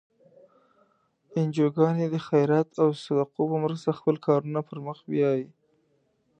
انجوګانې 1.39 2.05
د 2.13 2.15
خیرات 2.27 2.69
او 2.81 2.89
صدقو 3.03 3.43
په 3.49 3.55
مرستو 3.63 3.97
خپل 3.99 4.15
کارونه 4.25 4.59
پر 4.67 4.77
مخ 4.85 4.97
بیایي. 5.11 5.45